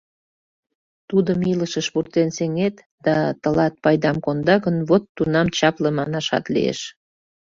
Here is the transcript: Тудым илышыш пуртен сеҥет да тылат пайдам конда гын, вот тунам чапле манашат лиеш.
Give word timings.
Тудым 1.09 1.39
илышыш 1.51 1.87
пуртен 1.93 2.29
сеҥет 2.37 2.75
да 3.05 3.15
тылат 3.41 3.73
пайдам 3.83 4.17
конда 4.25 4.55
гын, 4.65 4.75
вот 4.89 5.03
тунам 5.15 5.47
чапле 5.57 5.89
манашат 5.97 6.45
лиеш. 6.53 6.79